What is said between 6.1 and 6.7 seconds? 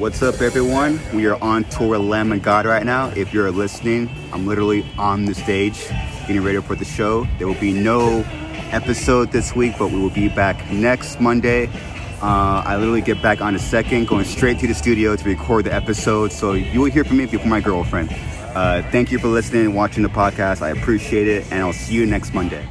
getting ready